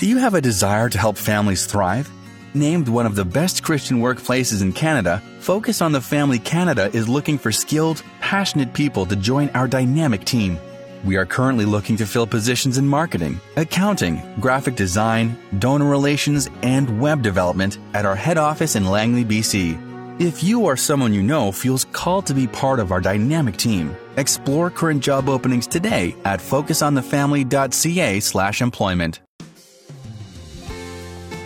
[0.00, 2.08] Do you have a desire to help families thrive?
[2.54, 7.06] Named one of the best Christian workplaces in Canada, Focus on the Family Canada is
[7.06, 10.58] looking for skilled, passionate people to join our dynamic team.
[11.04, 16.98] We are currently looking to fill positions in marketing, accounting, graphic design, donor relations, and
[16.98, 19.78] web development at our head office in Langley, BC.
[20.18, 23.94] If you or someone you know feels called to be part of our dynamic team,
[24.16, 29.20] explore current job openings today at focusonthefamily.ca/employment.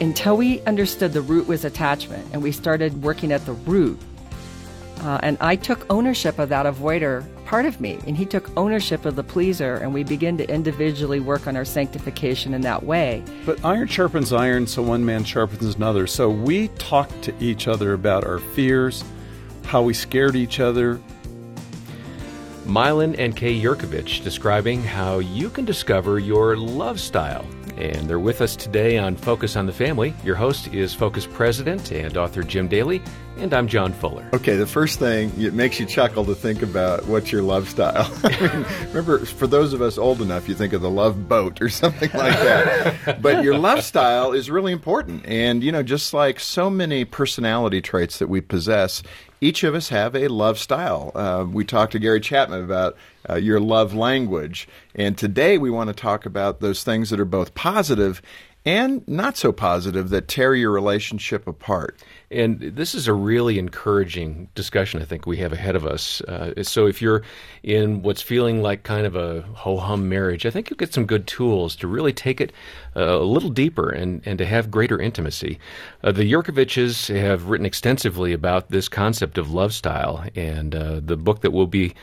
[0.01, 3.99] Until we understood the root was attachment and we started working at the root,
[5.01, 9.05] uh, and I took ownership of that avoider part of me, and he took ownership
[9.05, 13.23] of the pleaser, and we began to individually work on our sanctification in that way.
[13.45, 16.07] But iron sharpens iron, so one man sharpens another.
[16.07, 19.05] So we talked to each other about our fears,
[19.65, 21.01] how we scared each other.
[22.65, 27.45] Milan and Kay Yerkovich describing how you can discover your love style
[27.77, 30.15] and they're with us today on Focus on the Family.
[30.25, 33.03] Your host is Focus President and author Jim Daly,
[33.39, 34.29] and I'm John Fuller.
[34.33, 38.11] Okay, the first thing, it makes you chuckle to think about what's your love style.
[38.89, 42.11] Remember, for those of us old enough, you think of the love boat or something
[42.15, 43.21] like that.
[43.21, 45.27] but your love style is really important.
[45.27, 49.03] And, you know, just like so many personality traits that we possess,
[49.45, 51.13] each of us have a love style.
[51.15, 52.97] Uh, we talked to Gary Chapman about
[53.29, 54.67] uh, your love language.
[54.95, 58.23] And today we want to talk about those things that are both positive
[58.65, 61.99] and not so positive that tear your relationship apart.
[62.31, 66.21] And this is a really encouraging discussion I think we have ahead of us.
[66.23, 67.23] Uh, so if you're
[67.63, 71.07] in what's feeling like kind of a ho hum marriage, I think you'll get some
[71.07, 72.53] good tools to really take it
[72.97, 75.59] uh, a little deeper and, and to have greater intimacy.
[76.03, 81.17] Uh, the Yerkoviches have written extensively about this concept of love style, and uh, the
[81.17, 81.95] book that we'll be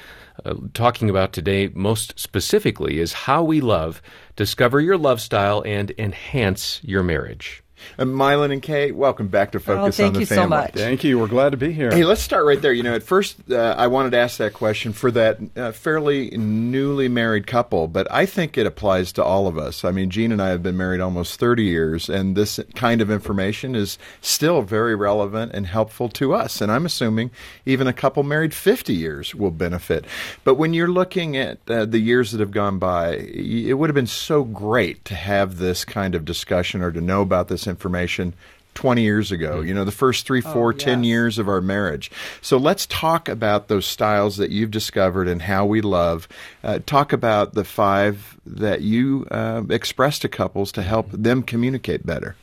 [0.45, 4.01] uh, talking about today most specifically is How We Love
[4.35, 7.63] Discover Your Love Style and Enhance Your Marriage.
[7.97, 10.25] Uh, Milan and Kay, welcome back to Focus oh, on the Family.
[10.25, 10.73] Thank you so much.
[10.73, 11.19] Thank you.
[11.19, 11.91] We're glad to be here.
[11.91, 12.73] Hey, let's start right there.
[12.73, 16.29] You know, at first, uh, I wanted to ask that question for that uh, fairly
[16.31, 19.83] newly married couple, but I think it applies to all of us.
[19.83, 23.09] I mean, Jean and I have been married almost 30 years, and this kind of
[23.09, 26.61] information is still very relevant and helpful to us.
[26.61, 27.31] And I'm assuming
[27.65, 30.05] even a couple married 50 years will benefit.
[30.43, 33.95] But when you're looking at uh, the years that have gone by, it would have
[33.95, 38.35] been so great to have this kind of discussion or to know about this information
[38.73, 39.67] 20 years ago, mm-hmm.
[39.67, 40.83] you know, the first three, four, oh, yes.
[40.83, 42.11] 10 years of our marriage.
[42.41, 46.27] So let's talk about those styles that you've discovered and how we love.
[46.63, 52.05] Uh, talk about the five that you uh, express to couples to help them communicate
[52.05, 52.35] better.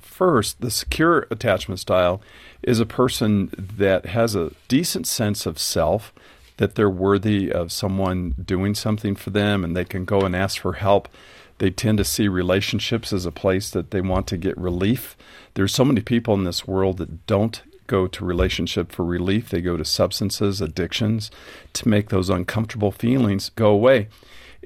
[0.00, 2.20] First, the secure attachment style
[2.62, 6.12] is a person that has a decent sense of self,
[6.56, 10.60] that they're worthy of someone doing something for them and they can go and ask
[10.60, 11.08] for help
[11.58, 15.16] they tend to see relationships as a place that they want to get relief.
[15.54, 19.48] There's so many people in this world that don't go to relationship for relief.
[19.48, 21.30] They go to substances, addictions
[21.72, 24.08] to make those uncomfortable feelings go away.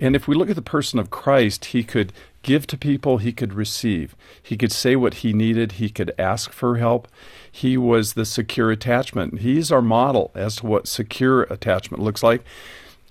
[0.00, 3.32] And if we look at the person of Christ, he could give to people, he
[3.32, 4.16] could receive.
[4.42, 7.08] He could say what he needed, he could ask for help.
[7.50, 9.40] He was the secure attachment.
[9.40, 12.42] He's our model as to what secure attachment looks like.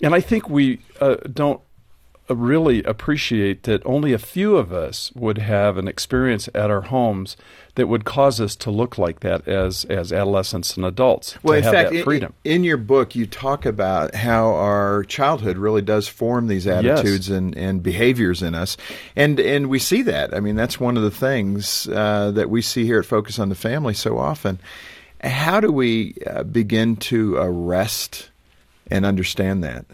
[0.02, 1.60] And I think we uh, don't
[2.28, 7.36] really appreciate that only a few of us would have an experience at our homes
[7.74, 11.36] that would cause us to look like that as as adolescents and adults.
[11.42, 16.06] Well, in fact, in, in, your book, you talk about how our childhood really does
[16.06, 17.36] form these attitudes yes.
[17.36, 18.76] and, and behaviors in us,
[19.16, 20.34] and and we see that.
[20.34, 23.48] I mean, that's one of the things uh, that we see here at Focus on
[23.48, 24.58] the Family so often.
[25.22, 28.30] How do we uh, begin to arrest
[28.90, 29.86] and understand that?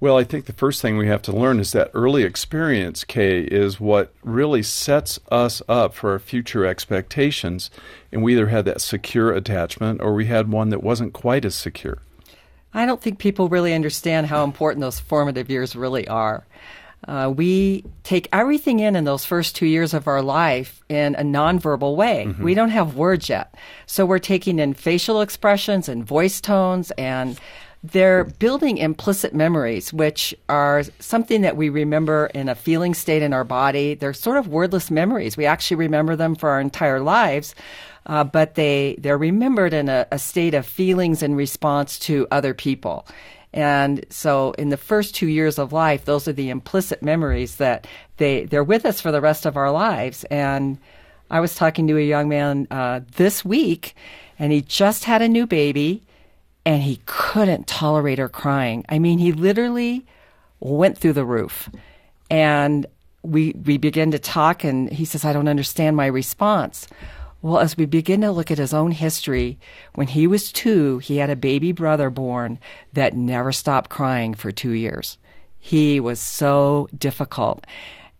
[0.00, 3.42] Well, I think the first thing we have to learn is that early experience, Kay,
[3.42, 7.70] is what really sets us up for our future expectations.
[8.10, 11.54] And we either had that secure attachment or we had one that wasn't quite as
[11.54, 11.98] secure.
[12.72, 16.46] I don't think people really understand how important those formative years really are.
[17.06, 21.22] Uh, we take everything in in those first two years of our life in a
[21.22, 22.26] nonverbal way.
[22.26, 22.42] Mm-hmm.
[22.42, 23.54] We don't have words yet.
[23.86, 27.38] So we're taking in facial expressions and voice tones and
[27.82, 33.32] they're building implicit memories, which are something that we remember in a feeling state in
[33.32, 33.94] our body.
[33.94, 35.36] They're sort of wordless memories.
[35.36, 37.54] We actually remember them for our entire lives,
[38.04, 42.52] uh, but they, they're remembered in a, a state of feelings in response to other
[42.52, 43.06] people.
[43.52, 47.86] And so in the first two years of life, those are the implicit memories that
[48.18, 50.24] they, they're with us for the rest of our lives.
[50.24, 50.78] And
[51.30, 53.96] I was talking to a young man uh, this week,
[54.38, 56.02] and he just had a new baby
[56.64, 58.84] and he couldn't tolerate her crying.
[58.88, 60.06] I mean, he literally
[60.60, 61.70] went through the roof.
[62.30, 62.86] And
[63.22, 66.86] we, we begin to talk, and he says, I don't understand my response.
[67.42, 69.58] Well, as we begin to look at his own history,
[69.94, 72.58] when he was two, he had a baby brother born
[72.92, 75.16] that never stopped crying for two years.
[75.58, 77.66] He was so difficult.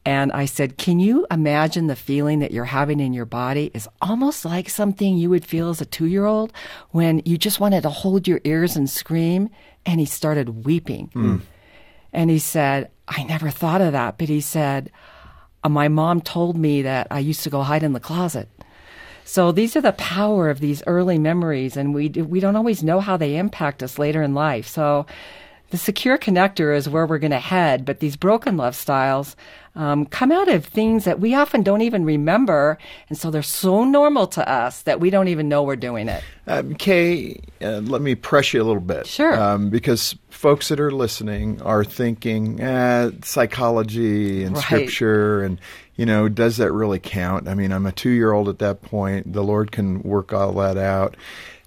[0.05, 3.89] And I said, Can you imagine the feeling that you're having in your body is
[4.01, 6.53] almost like something you would feel as a two year old
[6.91, 9.51] when you just wanted to hold your ears and scream?
[9.85, 11.11] And he started weeping.
[11.15, 11.41] Mm.
[12.13, 14.19] And he said, I never thought of that.
[14.19, 14.91] But he said,
[15.63, 18.49] uh, My mom told me that I used to go hide in the closet.
[19.25, 23.01] So these are the power of these early memories, and we we don't always know
[23.01, 24.67] how they impact us later in life.
[24.67, 25.07] So
[25.71, 29.37] the secure connector is where we're going to head, but these broken love styles
[29.77, 32.77] um, come out of things that we often don't even remember,
[33.09, 36.25] and so they're so normal to us that we don't even know we're doing it.
[36.47, 40.81] Um, Kay, uh, let me press you a little bit, sure, um, because folks that
[40.81, 44.65] are listening are thinking eh, psychology and right.
[44.65, 45.61] scripture and
[46.01, 47.47] you know, does that really count?
[47.47, 49.35] I mean, I'm a two year old at that point.
[49.35, 51.15] The Lord can work all that out.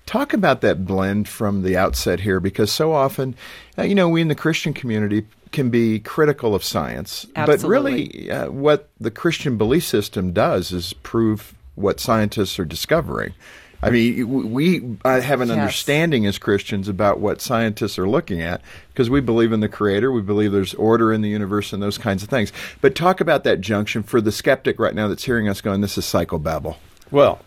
[0.06, 3.36] Talk about that blend from the outset here because so often,
[3.78, 7.26] uh, you know, we in the Christian community can be critical of science.
[7.36, 7.64] Absolutely.
[7.64, 13.34] But really, uh, what the Christian belief system does is prove what scientists are discovering.
[13.82, 15.58] I mean, we have an yes.
[15.58, 20.10] understanding as Christians about what scientists are looking at because we believe in the Creator,
[20.12, 22.54] we believe there's order in the universe, and those kinds of things.
[22.80, 25.98] But talk about that junction for the skeptic right now that's hearing us going, "This
[25.98, 26.78] is psychobabble."
[27.12, 27.42] Well,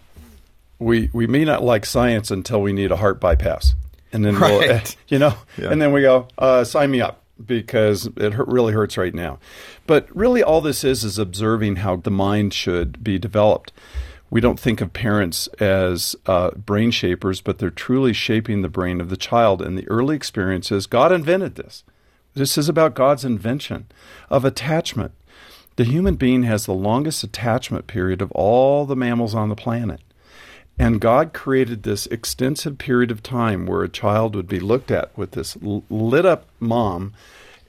[0.78, 3.74] we we may not like science until we need a heart bypass,
[4.12, 4.68] and then right.
[4.68, 5.70] we'll, you know, yeah.
[5.70, 9.38] and then we go, uh, "Sign me up." Because it hurt, really hurts right now.
[9.86, 13.72] But really, all this is is observing how the mind should be developed
[14.28, 19.00] we don't think of parents as uh, brain shapers, but they're truly shaping the brain
[19.00, 19.62] of the child.
[19.62, 21.84] And the early experiences, God invented this.
[22.34, 23.86] This is about God's invention
[24.28, 25.12] of attachment.
[25.76, 30.00] The human being has the longest attachment period of all the mammals on the planet.
[30.78, 35.16] And God created this extensive period of time where a child would be looked at
[35.16, 37.14] with this lit up mom,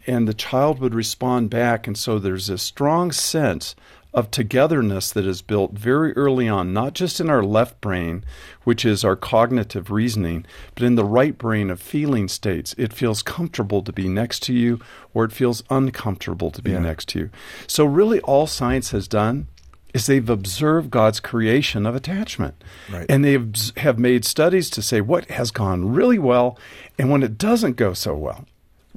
[0.06, 1.88] and the child would respond back.
[1.88, 3.76] And so there's a strong sense
[4.14, 8.24] of togetherness that is built very early on, not just in our left brain,
[8.64, 12.74] which is our cognitive reasoning, but in the right brain of feeling states.
[12.78, 14.80] It feels comfortable to be next to you,
[15.14, 16.80] or it feels uncomfortable to be yeah.
[16.80, 17.30] next to you.
[17.68, 19.48] So, really, all science has done
[19.94, 22.64] is they've observed God's creation of attachment.
[22.92, 23.06] Right.
[23.10, 23.38] And they
[23.82, 26.58] have made studies to say what has gone really well
[26.98, 28.46] and when it doesn't go so well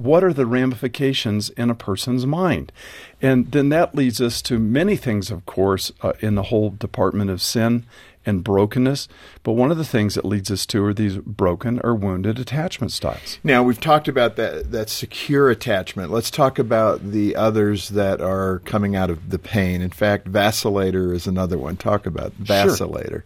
[0.01, 2.73] what are the ramifications in a person's mind?
[3.21, 7.31] And then that leads us to many things, of course, uh, in the whole department
[7.31, 7.85] of sin
[8.26, 9.08] and brokenness.
[9.43, 12.93] But one of the things that leads us to are these broken or wounded attachment
[12.93, 13.38] styles.
[13.43, 16.11] Now, we've talked about that, that secure attachment.
[16.11, 19.81] Let's talk about the others that are coming out of the pain.
[19.81, 21.76] In fact, vacillator is another one.
[21.76, 23.08] Talk about vacillator.
[23.08, 23.25] Sure.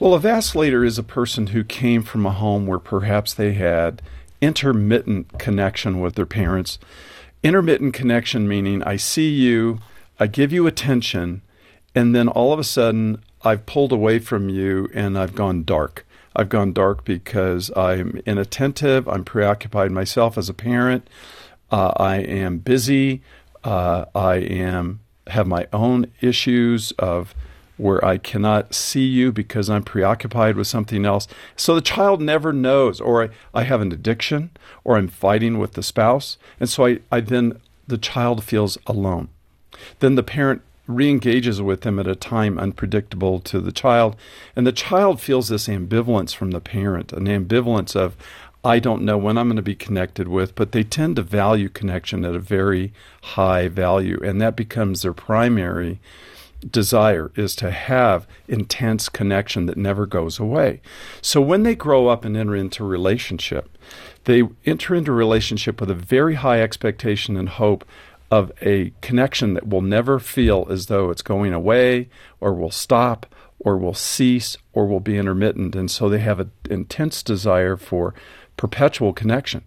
[0.00, 4.02] Well, a vacillator is a person who came from a home where perhaps they had
[4.40, 6.78] intermittent connection with their parents.
[7.42, 9.78] Intermittent connection meaning I see you,
[10.18, 11.42] I give you attention,
[11.94, 16.06] and then all of a sudden I've pulled away from you and I've gone dark.
[16.34, 21.08] I've gone dark because I'm inattentive, I'm preoccupied myself as a parent,
[21.70, 23.22] uh, I am busy,
[23.62, 27.34] uh, I am have my own issues of
[27.76, 31.26] where I cannot see you because I'm preoccupied with something else.
[31.56, 34.50] So the child never knows, or I, I have an addiction,
[34.84, 36.36] or I'm fighting with the spouse.
[36.60, 39.28] And so I, I then, the child feels alone.
[39.98, 44.16] Then the parent re-engages with them at a time unpredictable to the child
[44.54, 48.16] and the child feels this ambivalence from the parent an ambivalence of
[48.62, 51.68] i don't know when i'm going to be connected with but they tend to value
[51.68, 56.00] connection at a very high value and that becomes their primary
[56.70, 60.80] desire is to have intense connection that never goes away.
[61.20, 63.76] So when they grow up and enter into relationship,
[64.24, 67.84] they enter into relationship with a very high expectation and hope
[68.34, 72.08] of a connection that will never feel as though it's going away
[72.40, 73.26] or will stop
[73.60, 75.76] or will cease or will be intermittent.
[75.76, 78.12] And so they have an intense desire for
[78.56, 79.62] perpetual connection.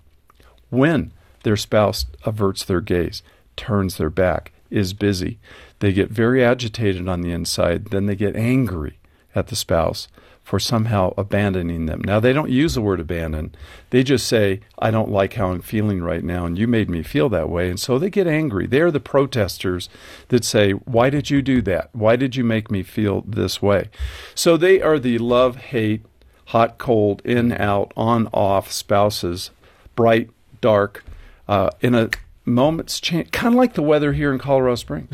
[0.69, 3.23] When their spouse averts their gaze,
[3.55, 5.39] turns their back, is busy,
[5.79, 8.99] they get very agitated on the inside, then they get angry
[9.33, 10.09] at the spouse
[10.47, 12.01] for somehow abandoning them.
[12.05, 13.53] Now, they don't use the word abandon.
[13.89, 17.03] They just say, I don't like how I'm feeling right now, and you made me
[17.03, 17.69] feel that way.
[17.69, 18.65] And so they get angry.
[18.65, 19.89] They're the protesters
[20.29, 21.89] that say, Why did you do that?
[21.91, 23.89] Why did you make me feel this way?
[24.35, 26.05] So they are the love, hate,
[26.45, 29.51] hot, cold, in, out, on, off spouses,
[29.97, 30.29] bright,
[30.61, 31.03] dark,
[31.49, 32.09] uh, in a
[32.47, 35.09] moments change, kind of like the weather here in Colorado Springs.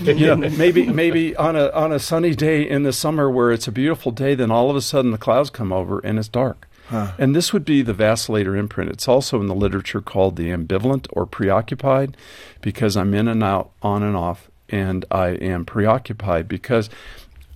[0.02, 3.68] you know, maybe maybe on a on a sunny day in the summer where it's
[3.68, 6.66] a beautiful day, then all of a sudden the clouds come over and it's dark.
[7.18, 8.90] And this would be the vacillator imprint.
[8.90, 12.16] It's also in the literature called the ambivalent or preoccupied,
[12.62, 16.90] because I'm in and out, on and off, and I am preoccupied because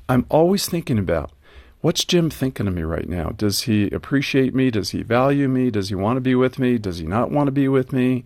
[0.09, 1.33] I'm always thinking about
[1.81, 3.31] what's Jim thinking of me right now?
[3.31, 4.71] Does he appreciate me?
[4.71, 5.71] Does he value me?
[5.71, 6.79] Does he want to be with me?
[6.79, 8.25] Does he not want to be with me?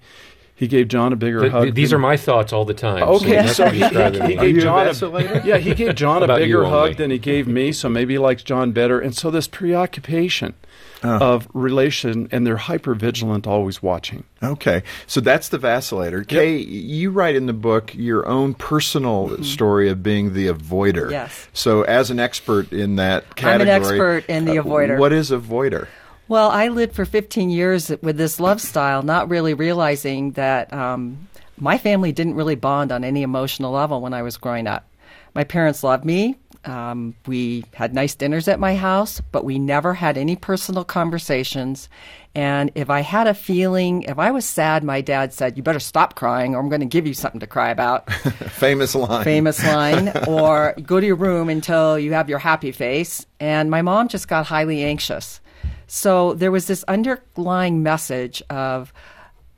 [0.59, 1.75] He gave John a bigger Th- hug.
[1.75, 3.05] these than- are my thoughts all the time.
[3.05, 4.39] Okay, that's so what he, you're describing he me.
[4.39, 7.47] Are you gave John a, yeah, he gave John a bigger hug than he gave
[7.47, 8.99] me, so maybe he likes John better.
[8.99, 10.55] And so this preoccupation
[11.03, 14.25] of relation, and they're hyper vigilant, always watching.
[14.43, 16.27] Okay, so that's the vacillator.
[16.27, 21.11] Kay, you write in the book your own personal story of being the avoider.
[21.11, 21.49] Yes.
[21.53, 24.99] So, as an expert in that category, I'm an expert in the uh, avoider.
[24.99, 25.87] What is avoider?
[26.29, 31.27] Well, I lived for 15 years with this love style, not really realizing that um,
[31.57, 34.87] my family didn't really bond on any emotional level when I was growing up.
[35.35, 36.37] My parents loved me.
[36.65, 41.89] Um, we had nice dinners at my house, but we never had any personal conversations.
[42.35, 45.81] And if I had a feeling, if I was sad, my dad said, You better
[45.81, 49.25] stop crying or I'm going to give you something to cry about Famous line.
[49.25, 53.25] famous line, or go to your room until you have your happy face.
[53.41, 55.41] And my mom just got highly anxious.
[55.89, 58.93] So there was this underlying message of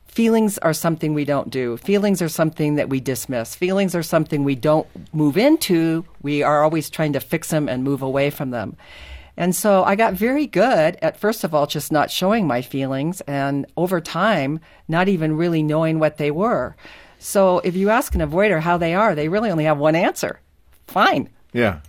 [0.05, 1.77] feelings are something we don't do.
[1.77, 3.53] Feelings are something that we dismiss.
[3.53, 6.05] Feelings are something we don't move into.
[6.21, 8.77] We are always trying to fix them and move away from them.
[9.37, 13.21] And so I got very good at, first of all, just not showing my feelings,
[13.21, 16.75] and over time, not even really knowing what they were.
[17.19, 20.39] So if you ask an avoider how they are, they really only have one answer
[20.87, 21.29] fine.
[21.53, 21.79] Yeah.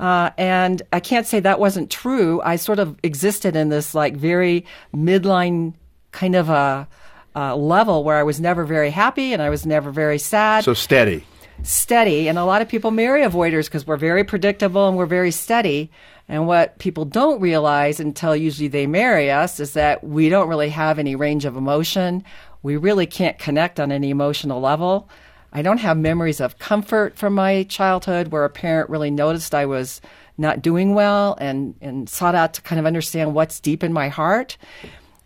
[0.00, 2.40] Uh, and I can't say that wasn't true.
[2.42, 5.74] I sort of existed in this like very midline
[6.12, 6.88] kind of a,
[7.34, 10.74] a level where I was never very happy and I was never very sad So
[10.74, 11.24] steady.
[11.62, 12.28] steady.
[12.28, 15.90] And a lot of people marry avoiders because we're very predictable and we're very steady.
[16.28, 20.68] And what people don't realize until usually they marry us is that we don't really
[20.68, 22.22] have any range of emotion.
[22.62, 25.08] We really can't connect on any emotional level.
[25.52, 29.66] I don't have memories of comfort from my childhood where a parent really noticed I
[29.66, 30.00] was
[30.36, 34.08] not doing well and, and sought out to kind of understand what's deep in my
[34.08, 34.56] heart.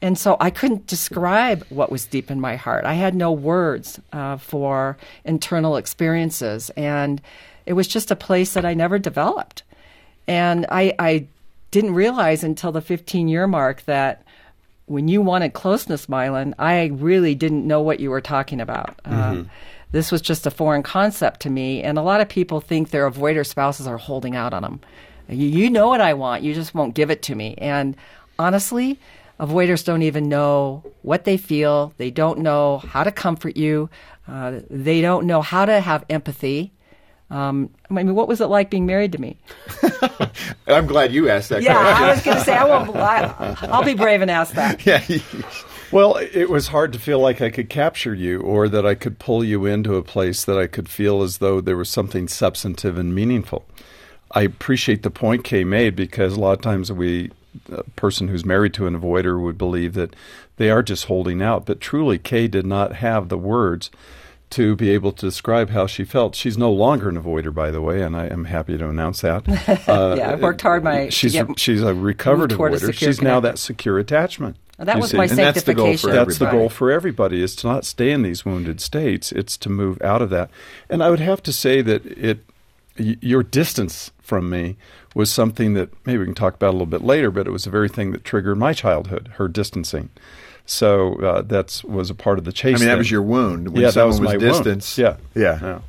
[0.00, 2.85] And so I couldn't describe what was deep in my heart.
[2.85, 6.71] I had no words uh, for internal experiences.
[6.71, 7.21] And
[7.67, 9.62] it was just a place that I never developed.
[10.26, 11.26] And I, I
[11.71, 14.25] didn't realize until the 15 year mark that
[14.87, 19.00] when you wanted closeness, Milan, I really didn't know what you were talking about.
[19.05, 19.45] Uh,
[19.93, 21.83] this was just a foreign concept to me.
[21.83, 24.81] And a lot of people think their avoider spouses are holding out on them.
[25.29, 27.55] You, you know what I want, you just won't give it to me.
[27.59, 27.97] And
[28.39, 28.99] honestly,
[29.39, 33.89] avoiders don't even know what they feel, they don't know how to comfort you,
[34.29, 36.73] uh, they don't know how to have empathy.
[37.31, 39.39] Um, I mean, what was it like being married to me?
[40.67, 42.05] I'm glad you asked that Yeah, question.
[42.05, 42.95] I was going to say I won't.
[42.95, 44.85] I, I'll be brave and ask that.
[44.87, 45.03] yeah.
[45.93, 49.19] Well, it was hard to feel like I could capture you or that I could
[49.19, 52.97] pull you into a place that I could feel as though there was something substantive
[52.99, 53.67] and meaningful.
[54.31, 57.31] I appreciate the point Kay made because a lot of times we,
[57.71, 60.17] a person who's married to an avoider would believe that
[60.57, 61.67] they are just holding out.
[61.67, 63.91] But truly, Kay did not have the words
[64.51, 66.35] to be able to describe how she felt.
[66.35, 69.47] She's no longer an avoider, by the way, and I am happy to announce that.
[69.89, 72.93] Uh, Yeah, I've worked hard my- She's she's a recovered a avoider.
[72.95, 74.57] She's now that secure attachment.
[74.79, 75.17] That You was see?
[75.17, 76.11] my And that's the goal for sanctification.
[76.26, 76.59] That's the everybody.
[76.59, 79.31] goal for everybody is to not stay in these wounded states.
[79.33, 80.50] It's to move out of that.
[80.88, 82.41] And I would have to say that it,
[82.97, 84.76] your distance from me
[85.14, 87.64] was something that maybe we can talk about a little bit later, but it was
[87.64, 90.09] the very thing that triggered my childhood, her distancing.
[90.64, 92.76] So uh, that's was a part of the chase.
[92.76, 93.69] I mean, that was your wound.
[93.69, 94.41] When Yeah, that someone was my wound.
[94.41, 94.97] distance.
[94.97, 95.17] Yeah.
[95.35, 95.81] Yeah.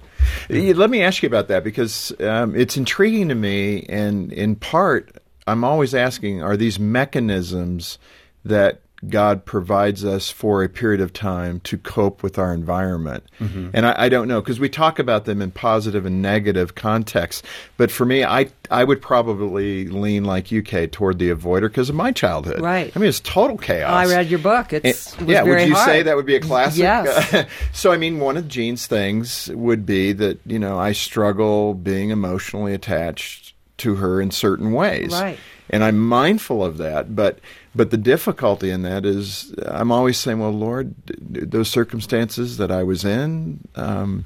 [0.49, 4.55] Yeah, Let me ask you about that because um, it's intriguing to me, and in
[4.55, 5.11] part,
[5.47, 7.97] I'm always asking: Are these mechanisms
[8.45, 13.25] that God provides us for a period of time to cope with our environment?
[13.39, 13.71] Mm-hmm.
[13.73, 17.43] And I, I don't know because we talk about them in positive and negative contexts.
[17.77, 21.95] But for me, I I would probably lean like UK toward the avoider because of
[21.95, 22.61] my childhood.
[22.61, 22.91] Right.
[22.95, 23.91] I mean, it's total chaos.
[23.91, 24.71] Oh, I read your book.
[24.73, 25.85] It's, it yeah, would you hard.
[25.85, 26.79] say that would be a classic?
[26.79, 27.47] Yes.
[27.73, 32.09] so, I mean, one of Jean's things would be that, you know, I struggle being
[32.09, 35.11] emotionally attached to her in certain ways.
[35.11, 35.37] Right.
[35.69, 37.39] And I'm mindful of that, but
[37.73, 42.83] but the difficulty in that is I'm always saying, well, Lord, those circumstances that I
[42.83, 44.25] was in, um,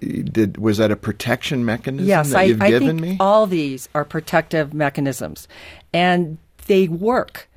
[0.00, 3.16] did was that a protection mechanism Yes, that I, you've I given think me?
[3.18, 5.48] all these are protective mechanisms,
[5.92, 7.48] and they work.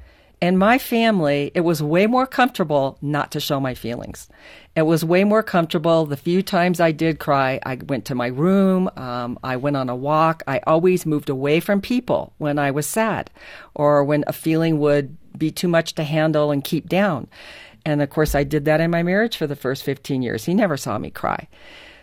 [0.45, 4.29] In my family, it was way more comfortable not to show my feelings.
[4.75, 6.05] It was way more comfortable.
[6.05, 9.89] The few times I did cry, I went to my room, um, I went on
[9.89, 10.43] a walk.
[10.47, 13.31] I always moved away from people when I was sad
[13.73, 17.27] or when a feeling would be too much to handle and keep down.
[17.85, 20.45] And of course, I did that in my marriage for the first 15 years.
[20.45, 21.47] He never saw me cry.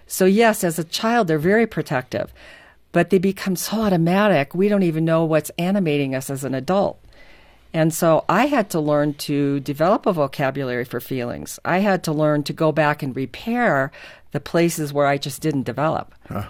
[0.07, 2.33] So, yes, as a child, they're very protective,
[2.93, 7.03] but they become so automatic, we don't even know what's animating us as an adult.
[7.75, 11.59] And so I had to learn to develop a vocabulary for feelings.
[11.65, 13.91] I had to learn to go back and repair
[14.33, 16.15] the places where I just didn't develop.
[16.29, 16.49] Huh.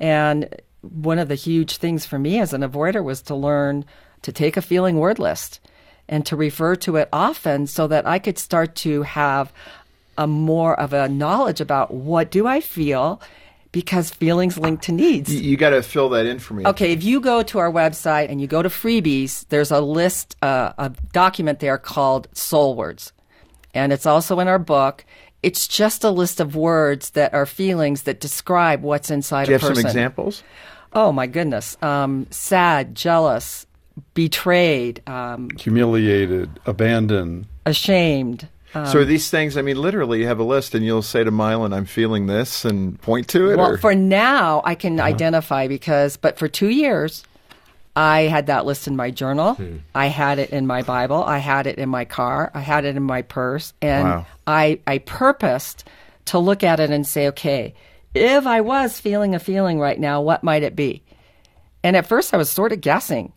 [0.00, 3.84] And one of the huge things for me as an avoider was to learn
[4.22, 5.60] to take a feeling word list
[6.08, 9.52] and to refer to it often so that I could start to have
[10.16, 13.20] a more of a knowledge about what do I feel
[13.74, 15.34] because feelings link to needs.
[15.34, 16.64] You, you got to fill that in for me.
[16.64, 20.36] Okay, if you go to our website and you go to freebies, there's a list,
[20.42, 23.12] uh, a document there called Soul Words.
[23.74, 25.04] And it's also in our book.
[25.42, 29.56] It's just a list of words that are feelings that describe what's inside Do you
[29.56, 29.74] a person.
[29.74, 30.44] have some examples?
[30.92, 31.76] Oh my goodness.
[31.82, 33.66] Um, sad, jealous,
[34.14, 39.56] betrayed, um, humiliated, abandoned, ashamed, um, so are these things?
[39.56, 42.64] I mean, literally, you have a list, and you'll say to Milan, "I'm feeling this,"
[42.64, 43.56] and point to it.
[43.56, 43.78] Well, or?
[43.78, 45.08] for now, I can uh-huh.
[45.08, 47.24] identify because, but for two years,
[47.96, 49.54] I had that list in my journal.
[49.54, 49.76] Hmm.
[49.94, 51.22] I had it in my Bible.
[51.22, 52.50] I had it in my car.
[52.54, 54.26] I had it in my purse, and wow.
[54.46, 55.84] I I purposed
[56.26, 57.74] to look at it and say, okay,
[58.14, 61.02] if I was feeling a feeling right now, what might it be?
[61.82, 63.32] And at first, I was sort of guessing.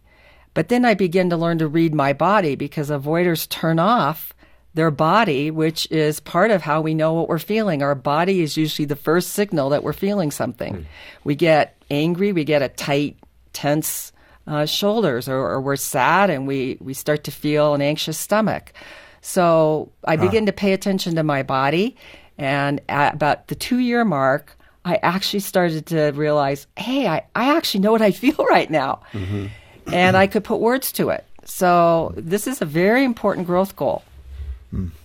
[0.53, 4.33] But then I began to learn to read my body because avoiders turn off
[4.77, 7.81] their body, which is part of how we know what we're feeling.
[7.81, 10.75] Our body is usually the first signal that we're feeling something.
[10.75, 10.85] Mm.
[11.23, 13.17] We get angry, we get a tight,
[13.53, 14.13] tense
[14.45, 18.71] uh, shoulders, or, or, we're sad and we, we start to feel an anxious stomach.
[19.19, 21.97] So I begin to pay attention to my body.
[22.37, 24.55] And at about the two year mark,
[24.85, 29.01] I actually started to realize, hey, I, I actually know what I feel right now.
[29.11, 29.47] Mm-hmm.
[29.91, 31.25] and I could put words to it.
[31.45, 34.03] So this is a very important growth goal.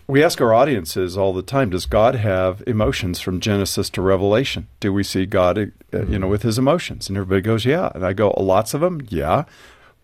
[0.08, 4.66] We ask our audiences all the time Does God have emotions from Genesis to Revelation?
[4.80, 7.08] Do we see God, uh, you know, with his emotions?
[7.08, 7.92] And everybody goes, Yeah.
[7.94, 9.06] And I go, Lots of them?
[9.08, 9.44] Yeah.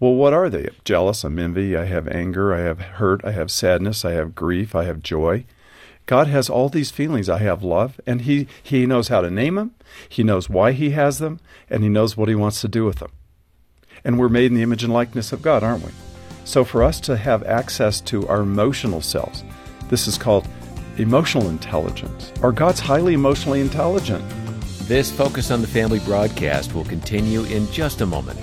[0.00, 0.68] Well, what are they?
[0.84, 4.76] Jealous, I'm envy, I have anger, I have hurt, I have sadness, I have grief,
[4.76, 5.44] I have joy.
[6.06, 7.28] God has all these feelings.
[7.28, 9.74] I have love, and he, he knows how to name them,
[10.08, 12.96] He knows why He has them, and He knows what He wants to do with
[12.96, 13.10] them.
[14.04, 15.90] And we're made in the image and likeness of God, aren't we?
[16.48, 19.44] So, for us to have access to our emotional selves,
[19.90, 20.48] this is called
[20.96, 22.32] emotional intelligence.
[22.42, 24.24] Are God's highly emotionally intelligent?
[24.88, 28.42] This Focus on the Family broadcast will continue in just a moment.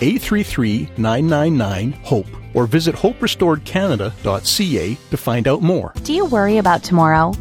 [0.00, 5.92] 833 999 HOPE or visit hoperestoredcanada.ca to find out more.
[6.02, 7.32] Do you worry about tomorrow?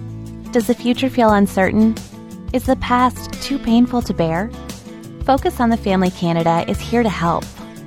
[0.52, 1.96] Does the future feel uncertain?
[2.54, 4.50] Is the past too painful to bear?
[5.24, 7.44] Focus on the Family Canada is here to help,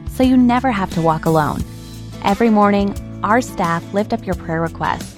[0.09, 1.63] so you never have to walk alone.
[2.25, 5.17] Every morning, our staff lift up your prayer requests.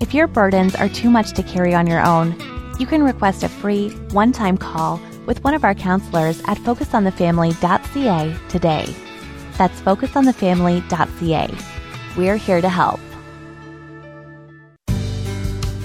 [0.00, 2.36] If your burdens are too much to carry on your own,
[2.78, 8.36] you can request a free, one time call with one of our counselors at focusonthefamily.ca
[8.48, 8.94] today.
[9.56, 12.16] That's focusonthefamily.ca.
[12.16, 13.00] We're here to help.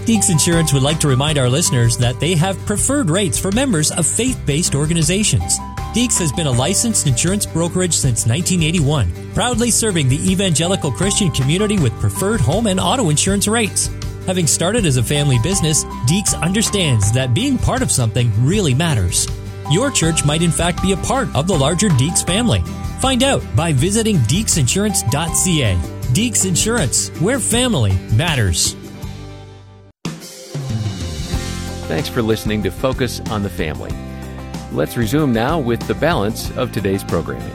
[0.10, 3.92] Deeks Insurance would like to remind our listeners that they have preferred rates for members
[3.92, 5.60] of faith based organizations.
[5.94, 11.78] Deeks has been a licensed insurance brokerage since 1981, proudly serving the evangelical Christian community
[11.78, 13.92] with preferred home and auto insurance rates.
[14.30, 19.28] Having started as a family business, Deeks understands that being part of something really matters.
[19.72, 22.62] Your church might in fact be a part of the larger Deeks family.
[23.00, 25.76] Find out by visiting deeksinsurance.ca.
[26.14, 28.76] Deeks Insurance, where family matters.
[31.88, 33.92] Thanks for listening to Focus on the Family.
[34.72, 37.52] Let's resume now with the balance of today's programming.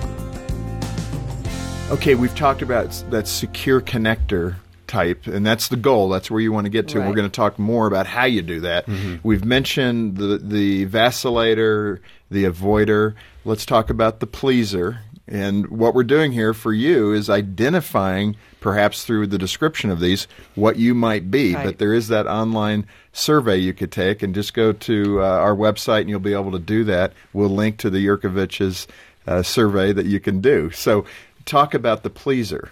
[1.92, 4.56] Okay, we've talked about that secure connector
[4.94, 6.08] type, and that's the goal.
[6.08, 6.98] That's where you want to get to.
[6.98, 7.08] Right.
[7.08, 8.86] We're going to talk more about how you do that.
[8.86, 9.28] Mm-hmm.
[9.28, 11.98] We've mentioned the the vacillator,
[12.30, 13.14] the avoider.
[13.44, 19.04] Let's talk about the pleaser And what we're doing here for you is identifying, perhaps
[19.04, 21.54] through the description of these, what you might be.
[21.54, 21.64] Right.
[21.64, 25.56] But there is that online survey you could take, and just go to uh, our
[25.56, 27.12] website and you'll be able to do that.
[27.32, 28.86] We'll link to the Yerkovich's
[29.26, 30.70] uh, survey that you can do.
[30.70, 31.06] So,
[31.46, 32.70] talk about the pleaser.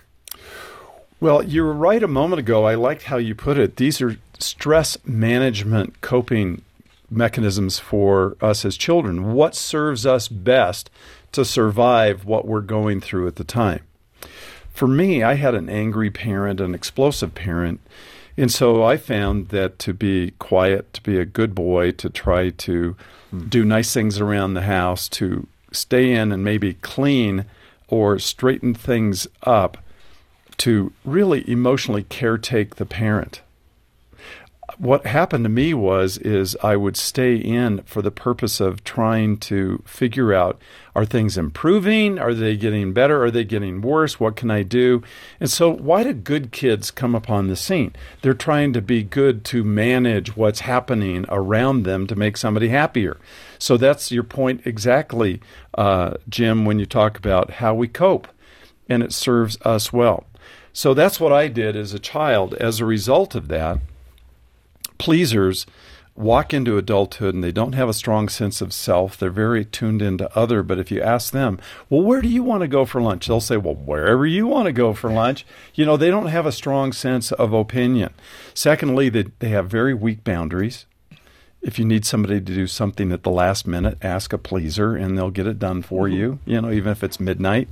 [1.22, 2.64] Well, you were right a moment ago.
[2.64, 3.76] I liked how you put it.
[3.76, 6.62] These are stress management coping
[7.08, 9.32] mechanisms for us as children.
[9.32, 10.90] What serves us best
[11.30, 13.84] to survive what we're going through at the time?
[14.72, 17.78] For me, I had an angry parent, an explosive parent.
[18.36, 22.50] And so I found that to be quiet, to be a good boy, to try
[22.50, 22.96] to
[23.30, 23.46] hmm.
[23.46, 27.44] do nice things around the house, to stay in and maybe clean
[27.86, 29.78] or straighten things up,
[30.58, 33.42] to really emotionally caretake the parent.
[34.78, 39.36] What happened to me was is I would stay in for the purpose of trying
[39.38, 40.60] to figure out
[40.94, 42.18] are things improving?
[42.18, 43.22] Are they getting better?
[43.22, 44.18] Are they getting worse?
[44.18, 45.02] What can I do?
[45.40, 47.94] And so why do good kids come upon the scene?
[48.22, 53.18] They're trying to be good to manage what's happening around them to make somebody happier.
[53.58, 55.40] So that's your point exactly,
[55.74, 58.26] uh, Jim, when you talk about how we cope,
[58.88, 60.24] and it serves us well.
[60.72, 62.54] So that's what I did as a child.
[62.54, 63.78] As a result of that,
[64.98, 65.66] pleasers
[66.14, 69.16] walk into adulthood and they don't have a strong sense of self.
[69.16, 70.62] They're very tuned into other.
[70.62, 71.58] But if you ask them,
[71.88, 73.26] well, where do you want to go for lunch?
[73.26, 75.46] They'll say, well, wherever you want to go for lunch.
[75.74, 78.12] You know, they don't have a strong sense of opinion.
[78.54, 80.86] Secondly, they, they have very weak boundaries.
[81.62, 85.16] If you need somebody to do something at the last minute, ask a pleaser and
[85.16, 86.16] they'll get it done for mm-hmm.
[86.16, 87.68] you, you know, even if it's midnight.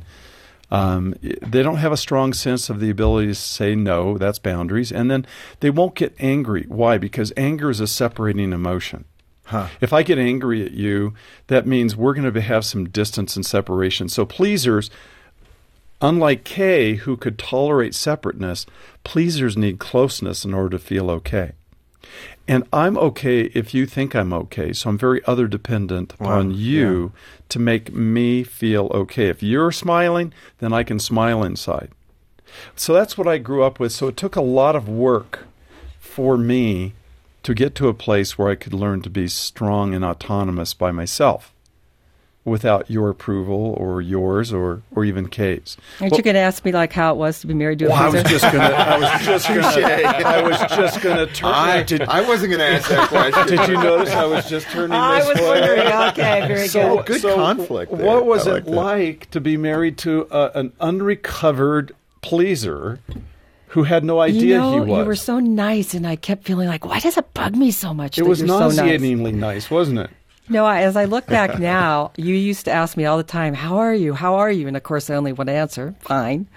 [0.71, 4.17] Um, they don't have a strong sense of the ability to say no.
[4.19, 4.93] That's boundaries.
[4.93, 5.27] And then
[5.61, 6.65] they won't get angry.
[6.69, 6.97] Why?
[6.97, 9.05] Because anger is a separating emotion.
[9.81, 11.13] If I get angry at you,
[11.49, 14.09] that means we're going to have some distance and separation.
[14.09, 14.91] So pleasers,
[16.01, 18.65] unlike Kay, who could tolerate separateness,
[19.03, 21.53] pleasers need closeness in order to feel okay.
[22.51, 24.73] And I'm okay if you think I'm okay.
[24.73, 27.13] So I'm very other dependent upon you
[27.49, 29.29] to make me feel okay.
[29.29, 31.93] If you're smiling, then I can smile inside.
[32.75, 33.93] So that's what I grew up with.
[33.93, 35.47] So it took a lot of work
[36.01, 36.95] for me
[37.45, 40.91] to get to a place where I could learn to be strong and autonomous by
[40.91, 41.55] myself
[42.45, 45.77] without your approval or yours or, or even Kay's.
[46.01, 47.89] Aren't you going to ask me like how it was to be married to a
[47.91, 48.59] Well, I was just gonna.
[48.65, 49.67] I was just gonna.
[50.07, 51.53] I was just gonna turn.
[51.53, 53.47] I, did, I wasn't going to ask that question.
[53.47, 55.49] did you notice I was just turning I this was way?
[55.61, 55.87] wondering.
[56.11, 57.07] Okay, very So, good.
[57.07, 58.07] Good so conflict there.
[58.07, 58.71] What was I it like that.
[58.71, 63.01] like to be married to a, an unrecovered pleaser
[63.69, 64.99] who had no idea you know, he was?
[64.99, 67.93] you were so nice, and I kept feeling like, why does it bug me so
[67.95, 68.19] much?
[68.19, 68.77] it that was you're so nice?
[68.77, 70.11] nauseatingly nice, wasn't it?
[70.57, 73.55] No, I, as I look back now, you used to ask me all the time,
[73.55, 74.15] "How are you?
[74.15, 76.49] How are you?" And of course, I only would answer, "Fine."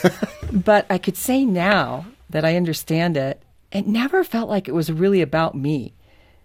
[0.52, 4.92] but I could say now that I understand it, it never felt like it was
[4.92, 5.94] really about me.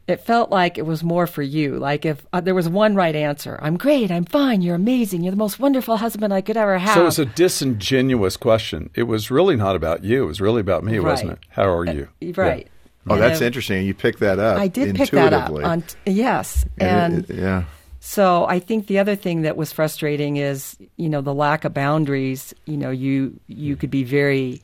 [0.07, 1.77] It felt like it was more for you.
[1.77, 4.09] Like if uh, there was one right answer, "I'm great.
[4.09, 4.61] I'm fine.
[4.61, 5.23] You're amazing.
[5.23, 8.89] You're the most wonderful husband I could ever have." So it was a disingenuous question.
[8.95, 10.23] It was really not about you.
[10.23, 11.39] It was really about me, wasn't it?
[11.49, 12.07] How are you?
[12.35, 12.67] right.
[13.09, 13.85] Oh, that's I- interesting.
[13.85, 14.57] You picked that up.
[14.57, 15.51] I did pick that up.
[15.51, 17.63] On yes, And and it- yeah.
[17.99, 21.73] So I think the other thing that was frustrating is, you know, the lack of
[21.73, 22.53] boundaries.
[22.65, 24.61] You know, you you could be very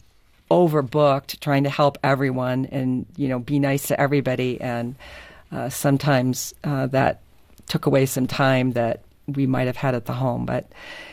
[0.52, 4.96] overbooked trying to help everyone and you know be nice to everybody, and
[5.52, 7.22] uh, sometimes uh, that
[7.68, 9.02] took away some time that
[9.34, 10.46] we might have had at the home.
[10.46, 10.72] But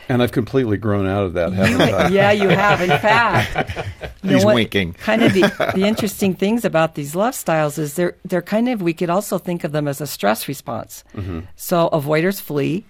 [0.09, 2.07] And I've completely grown out of that, haven't I?
[2.09, 2.81] yeah, you have.
[2.81, 3.79] In fact,
[4.23, 4.93] you know He's what- winking.
[4.93, 5.41] Kind of the,
[5.75, 9.37] the interesting things about these love styles is they're they're kind of we could also
[9.37, 11.03] think of them as a stress response.
[11.15, 11.41] Mm-hmm.
[11.55, 12.85] So avoiders flee.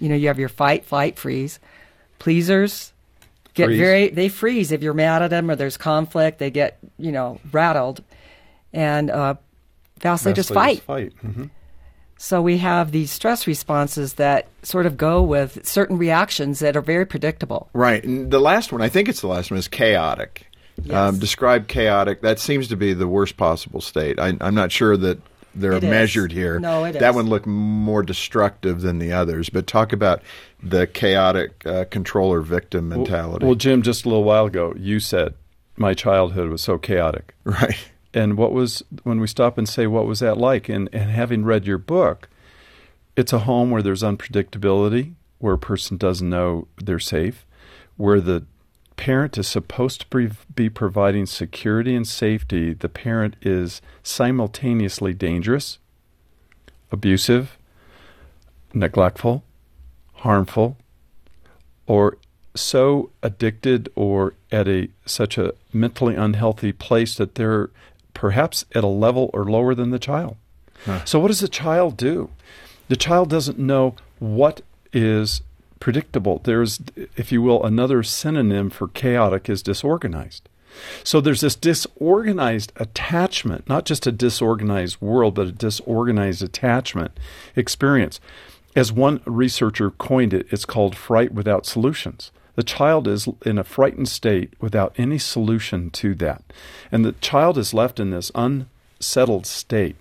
[0.00, 1.58] You know, you have your fight, flight, freeze.
[2.18, 2.92] Pleasers
[3.54, 3.78] get Freeze.
[3.80, 6.38] very they freeze if you're mad at them or there's conflict.
[6.38, 8.02] They get you know rattled,
[8.72, 9.34] and uh,
[10.00, 10.82] vastly just Vastly fight.
[10.82, 11.12] Fight.
[11.20, 11.44] hmm
[12.18, 16.80] So we have these stress responses that sort of go with certain reactions that are
[16.82, 17.70] very predictable.
[17.72, 18.02] Right.
[18.02, 20.46] And the last one, I think it's the last one, is chaotic.
[20.90, 22.22] Um, describe chaotic.
[22.22, 24.18] That seems to be the worst possible state.
[24.18, 25.20] I, I'm not sure that
[25.54, 25.90] they're It is.
[25.90, 26.58] measured here.
[26.60, 27.16] No, it that is.
[27.16, 29.48] one looked more destructive than the others.
[29.48, 30.22] But talk about
[30.62, 33.46] the chaotic uh, controller victim mentality.
[33.46, 35.34] Well, Jim, just a little while ago, you said
[35.76, 37.34] my childhood was so chaotic.
[37.44, 37.90] right.
[38.14, 40.68] And what was when we stop and say what was that like?
[40.68, 42.28] And and having read your book,
[43.16, 47.44] it's a home where there's unpredictability, where a person doesn't know they're safe,
[47.96, 48.44] where the
[48.96, 52.74] parent is supposed to be providing security and safety.
[52.74, 55.78] The parent is simultaneously dangerous,
[56.90, 57.56] abusive,
[58.74, 59.44] neglectful,
[60.14, 60.76] harmful,
[61.86, 62.18] or
[62.54, 67.70] so addicted or at a such a mentally unhealthy place that they're
[68.18, 70.36] perhaps at a level or lower than the child.
[70.84, 71.04] Huh.
[71.04, 72.30] So what does the child do?
[72.88, 74.60] The child doesn't know what
[74.92, 75.40] is
[75.78, 76.40] predictable.
[76.42, 76.80] There's,
[77.16, 80.48] if you will, another synonym for chaotic is disorganized.
[81.04, 87.12] So there's this disorganized attachment, not just a disorganized world, but a disorganized attachment
[87.54, 88.18] experience.
[88.74, 92.32] As one researcher coined it, it's called fright without solutions.
[92.58, 96.42] The child is in a frightened state without any solution to that.
[96.90, 99.94] And the child is left in this unsettled state.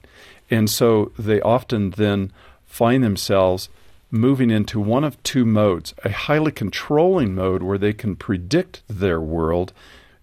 [0.50, 2.32] And so they often then
[2.65, 3.70] find themselves
[4.10, 9.22] moving into one of two modes a highly controlling mode where they can predict their
[9.22, 9.72] world,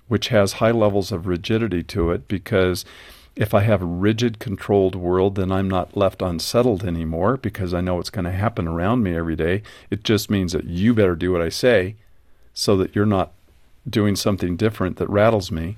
[0.08, 2.84] which has high levels of rigidity to it, because
[3.36, 7.80] if I have a rigid, controlled world, then I'm not left unsettled anymore because I
[7.80, 9.62] know what's going to happen around me every day.
[9.88, 11.94] It just means that you better do what I say
[12.54, 13.32] so that you're not
[13.88, 15.76] doing something different that rattles me.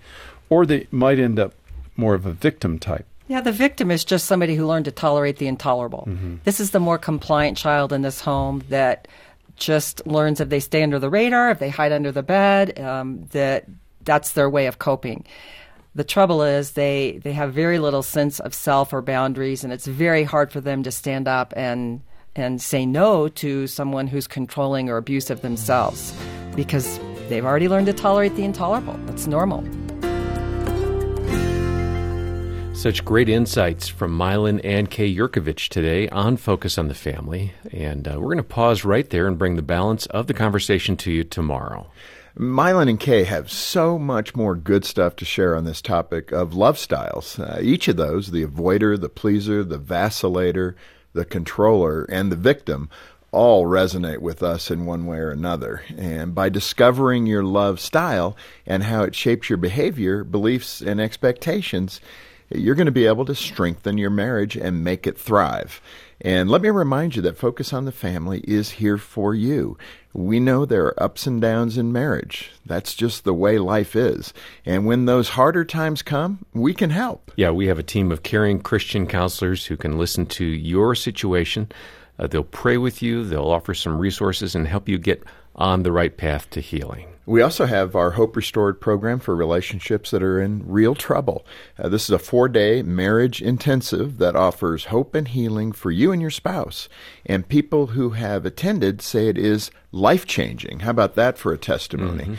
[0.48, 1.54] Or they might end up
[1.96, 3.06] more of a victim type.
[3.28, 6.04] Yeah, the victim is just somebody who learned to tolerate the intolerable.
[6.06, 6.36] Mm-hmm.
[6.44, 9.08] This is the more compliant child in this home that
[9.56, 13.26] just learns if they stay under the radar, if they hide under the bed, um,
[13.32, 13.64] that
[14.02, 15.24] that's their way of coping.
[15.96, 19.86] The trouble is they they have very little sense of self or boundaries, and it's
[19.86, 22.02] very hard for them to stand up and
[22.36, 26.14] and say no to someone who's controlling or abusive themselves
[26.56, 28.94] because they've already learned to tolerate the intolerable.
[29.04, 29.64] That's normal.
[32.74, 37.52] Such great insights from Milan and Kay Yerkovich today on Focus on the Family.
[37.72, 40.96] And uh, we're going to pause right there and bring the balance of the conversation
[40.98, 41.90] to you tomorrow.
[42.38, 46.54] Milan and Kay have so much more good stuff to share on this topic of
[46.54, 47.38] love styles.
[47.38, 50.74] Uh, each of those, the avoider, the pleaser, the vacillator,
[51.14, 52.90] the controller, and the victim,
[53.36, 55.82] all resonate with us in one way or another.
[55.98, 58.34] And by discovering your love style
[58.66, 62.00] and how it shapes your behavior, beliefs, and expectations,
[62.48, 65.82] you're going to be able to strengthen your marriage and make it thrive.
[66.18, 69.76] And let me remind you that Focus on the Family is here for you.
[70.14, 72.52] We know there are ups and downs in marriage.
[72.64, 74.32] That's just the way life is.
[74.64, 77.32] And when those harder times come, we can help.
[77.36, 81.68] Yeah, we have a team of caring Christian counselors who can listen to your situation.
[82.18, 85.22] Uh, they'll pray with you, they'll offer some resources, and help you get
[85.54, 87.08] on the right path to healing.
[87.26, 91.44] We also have our Hope Restored program for relationships that are in real trouble.
[91.76, 96.12] Uh, this is a four day marriage intensive that offers hope and healing for you
[96.12, 96.88] and your spouse.
[97.24, 100.80] And people who have attended say it is life changing.
[100.80, 102.24] How about that for a testimony?
[102.24, 102.34] Mm-hmm.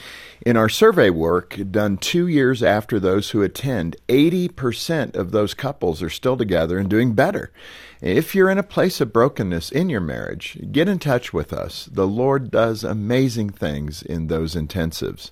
[0.48, 6.02] In our survey work done two years after those who attend, 80% of those couples
[6.02, 7.52] are still together and doing better.
[8.00, 11.90] If you're in a place of brokenness in your marriage, get in touch with us.
[11.92, 15.32] The Lord does amazing things in those intensives.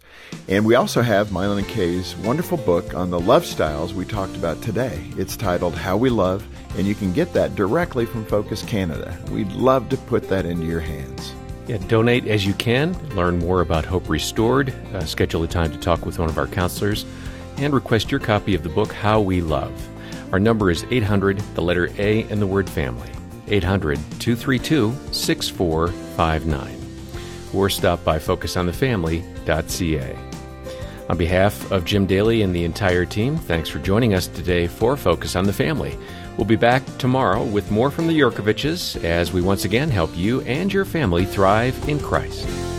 [0.49, 4.35] And we also have Milan and Kay's wonderful book on the love styles we talked
[4.35, 5.01] about today.
[5.17, 6.45] It's titled How We Love,
[6.77, 9.17] and you can get that directly from Focus Canada.
[9.31, 11.33] We'd love to put that into your hands.
[11.67, 12.93] Yeah, donate as you can.
[13.15, 14.69] Learn more about Hope Restored.
[14.93, 17.05] Uh, schedule a time to talk with one of our counselors,
[17.57, 19.73] and request your copy of the book How We Love.
[20.31, 23.09] Our number is 800, the letter A, and the word family.
[23.47, 26.81] 800 232 6459.
[27.53, 30.17] Or stop by focusonthefamily.ca.
[31.07, 34.97] On behalf of Jim Daly and the entire team, thanks for joining us today for
[34.97, 35.97] Focus on the Family.
[36.37, 40.41] We'll be back tomorrow with more from the Yerkoviches as we once again help you
[40.41, 42.74] and your family thrive in Christ.